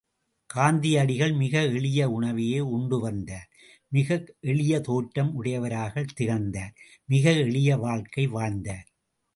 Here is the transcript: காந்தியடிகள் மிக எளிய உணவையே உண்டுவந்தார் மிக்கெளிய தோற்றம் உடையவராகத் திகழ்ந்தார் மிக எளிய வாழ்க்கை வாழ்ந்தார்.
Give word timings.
காந்தியடிகள் 0.49 1.33
மிக 1.33 1.61
எளிய 1.61 2.09
உணவையே 2.09 2.59
உண்டுவந்தார் 2.59 3.47
மிக்கெளிய 3.93 4.79
தோற்றம் 4.79 5.43
உடையவராகத் 5.43 6.15
திகழ்ந்தார் 6.15 6.73
மிக 7.05 7.31
எளிய 7.31 7.77
வாழ்க்கை 7.77 8.27
வாழ்ந்தார். 8.27 8.87